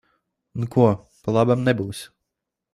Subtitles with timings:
[0.61, 0.87] Nu ko,
[1.27, 2.05] pa labam nebūs.